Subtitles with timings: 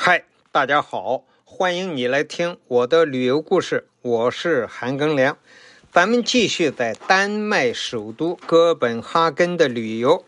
[0.00, 0.22] 嗨，
[0.52, 5.36] 大家好，欢迎你来听我的旅游故事，我是韩庚良。
[5.90, 10.24] 咱们继续在丹麦首都哥本哈根的旅游。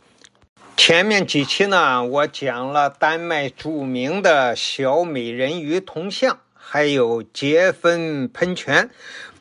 [0.76, 6.40] 前面几期呢，我讲了丹麦著名的小美人鱼铜像，
[6.72, 8.90] 还有结芬喷泉，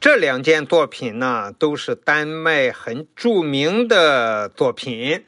[0.02, 5.24] 这两件作品呢，都是丹麦很著名的作品。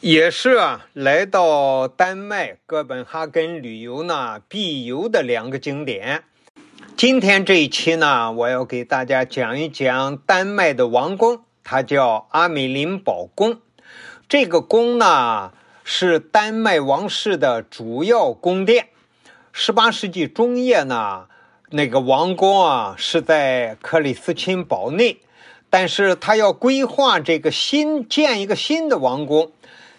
[0.00, 6.24] 也是啊，来到丹麦哥本哈根旅游呢，必游的两个景点。
[6.96, 13.60] 今天这一期呢，我要给大家讲一讲丹麦的王宫，它叫阿美林堡宫。
[14.26, 15.52] 这个宫呢，
[15.84, 18.88] 是丹麦王室的主要宫殿。
[19.52, 21.26] 十八世纪中叶呢，
[21.74, 25.20] 那个王宫啊是在克里斯钦堡内，
[25.70, 29.50] 但是他要规划这个新建一个新的王宫。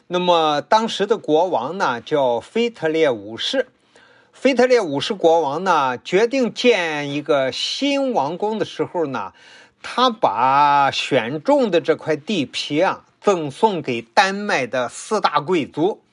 [0.05, 3.69] 那么当时的国王呢，叫腓特烈五世。
[4.31, 9.33] 腓特烈五世国王呢，决定建一个新王宫的时候呢，
[9.81, 16.03] 他把选中的这块地皮啊，赠送给丹麦的四大贵族，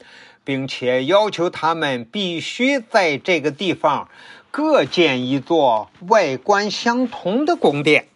[0.45, 4.09] 并且要求他们必须在这个地方
[4.51, 8.07] 各建一座外观相同的宫殿。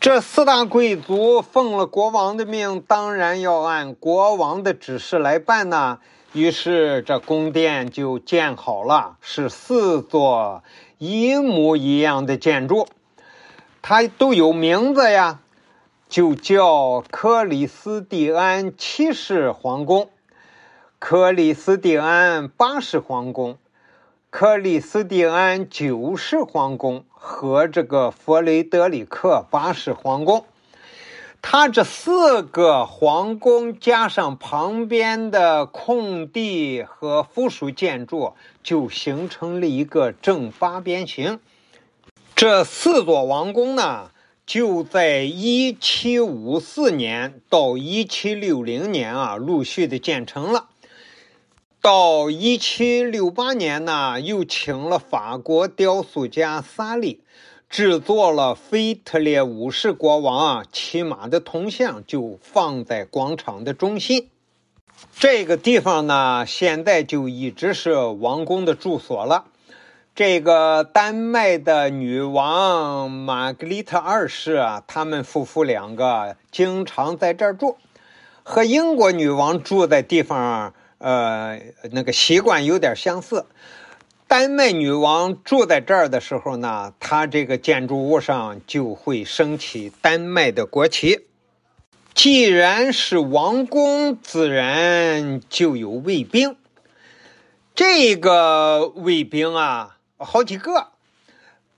[0.00, 5.98] 这四大贵族奉了国王的命，当然要按国王的指示来办呢。
[6.34, 10.62] 于是这宫殿就建好了，是四座
[10.98, 12.86] 一模一样的建筑，
[13.82, 15.40] 它都有名字呀，
[16.08, 20.10] 就叫克里斯蒂安七世皇宫、
[21.00, 23.56] 克里斯蒂安八世皇宫、
[24.30, 27.04] 克里斯蒂安九世皇宫。
[27.20, 30.44] 和这个弗雷德里克八世皇宫，
[31.42, 41.40] 它这四个皇宫加上旁边的空地和附属建筑，就形成了一个正八边形。
[42.36, 44.10] 这四座王宫呢，
[44.46, 50.66] 就在一七五四年到一七六零年啊，陆续的建成了。
[51.80, 57.22] 到一七六八年呢，又请了法国雕塑家萨利，
[57.70, 64.28] 制作了腓特烈五世国王啊骑马的铜像，就放在广场的中心。
[65.14, 69.44] 这个地方呢，现在就一直是王宫的住所了。
[70.16, 77.76] 这个丹麦的女王玛格丽特二世啊，他们夫妇两个经常在这儿住，
[78.42, 80.74] 和英国女王住在地方。
[80.98, 81.60] 呃，
[81.92, 83.46] 那个习惯有点相似。
[84.26, 91.26] 丹麦女王住在这儿的时候呢，她这个建筑物上就会升起丹麦的国旗。
[92.14, 96.56] 既然是王宫，自然就有卫兵。
[97.74, 100.88] 这个卫兵啊，好几个，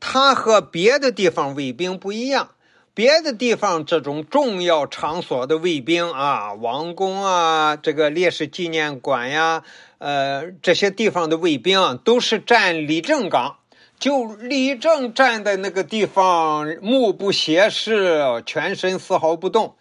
[0.01, 2.53] 它和别的地方卫兵不一样。
[2.93, 9.62] 别的地方这种重要场所的卫兵啊，王宫啊，这个烈士纪念馆呀，
[9.99, 13.59] 呃，这些地方的卫兵都是站立正岗，
[13.99, 19.77] 就立正站在那个地方，目不斜视，全身丝毫不动。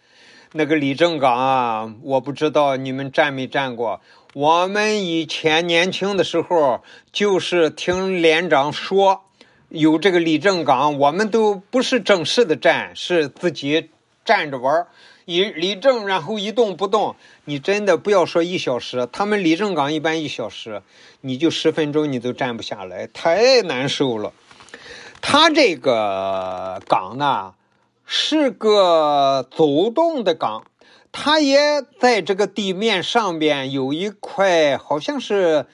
[0.52, 4.00] 那个立正岗啊，我不知道你们站没站过。
[4.34, 6.82] 我们以前年轻的时候，
[7.12, 9.24] 就是听连长说。
[9.70, 13.88] 有这个立正岗，我们都不是正式的站，是自己
[14.24, 14.86] 站着玩
[15.26, 17.14] 一立正，然后一动不动。
[17.44, 20.82] 你真的不要说一小时，他们立正岗一般一小时，
[21.20, 24.32] 你就十分钟你都站不下来，太难受了。
[25.20, 27.54] 他这个岗呢，
[28.04, 30.64] 是个走动的岗，
[31.12, 35.66] 它也在这个地面上边有一块，好像是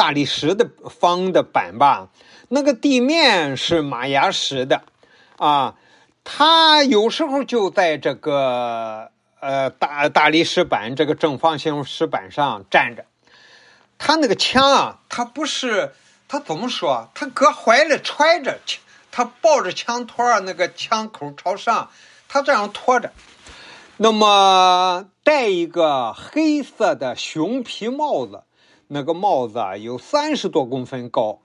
[0.00, 2.08] 大理石的方的板吧。
[2.48, 4.82] 那个地面是马牙石的，
[5.36, 5.74] 啊，
[6.24, 13.04] 他有时候就在这个呃大大理石板这个正方形石板上站着。
[13.98, 15.92] 他那个枪啊，他不是
[16.26, 17.10] 他怎么说？
[17.14, 18.58] 他搁怀里揣着，
[19.12, 21.90] 他抱着枪托那个枪口朝上，
[22.26, 23.12] 他这样托着。
[23.98, 28.44] 那么戴一个黑色的熊皮帽子，
[28.92, 31.38] 那个帽子啊有三十多公分高。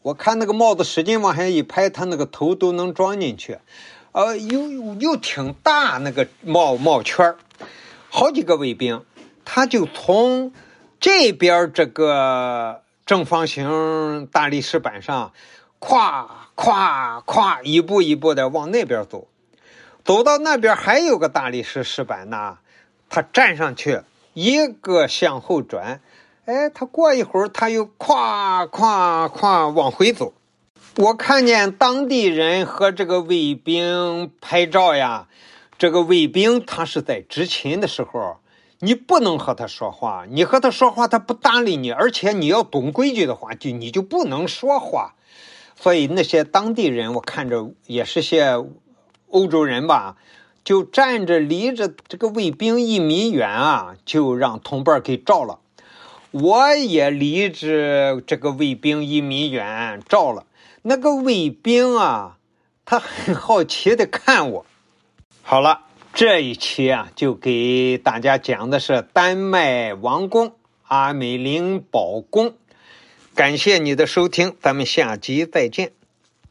[0.00, 3.58] 我看那个帽子使劲往下一拍，他那个头都能装进去，
[4.12, 7.34] 呃，又又挺大那个帽帽圈，
[8.08, 9.04] 好几个卫兵，
[9.44, 10.52] 他就从
[10.98, 15.32] 这边这个正方形大理石板上，
[15.78, 16.26] 咵
[16.56, 19.28] 咵咵一步一步的往那边走，
[20.04, 22.58] 走到那边还有个大理石石板呢，
[23.10, 24.00] 他站上去
[24.32, 26.00] 一个向后转，
[26.48, 30.32] 哎，他过一会儿他又咵咵咵往回走。
[30.96, 35.28] 我看见当地人和这个卫兵拍照呀，
[35.76, 38.38] 这个卫兵他是在执勤的时候，
[38.78, 45.16] 你不能和他说话，你和他说话他不搭理你，而且你要懂规矩的话，就你就不能说话。
[45.76, 48.64] 所以那些当地人，我看着也是些
[49.28, 50.16] 欧洲人吧，
[50.64, 55.58] 就站着离着这个卫兵一米远啊，就让同伴给照了。
[56.30, 60.46] 我也离着这个卫兵一米远照了。
[60.82, 62.38] 那个卫兵啊，
[62.84, 64.66] 他很好奇的看我。
[65.42, 65.82] 好了，
[66.12, 70.52] 这一期啊，就给大家讲的是丹麦王宫
[70.82, 72.54] 阿美林堡宫。
[73.34, 75.97] 感谢你的收听，咱们下集再见。